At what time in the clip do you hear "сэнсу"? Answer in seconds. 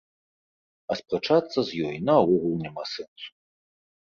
2.93-3.29